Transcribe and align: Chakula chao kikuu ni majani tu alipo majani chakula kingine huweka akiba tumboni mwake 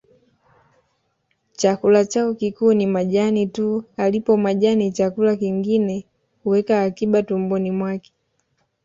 Chakula 1.59 2.05
chao 2.05 2.33
kikuu 2.33 2.73
ni 2.73 2.85
majani 2.87 3.43
tu 3.47 3.83
alipo 3.97 4.37
majani 4.37 4.91
chakula 4.91 5.35
kingine 5.35 6.05
huweka 6.43 6.81
akiba 6.83 7.23
tumboni 7.23 7.71
mwake 7.71 8.13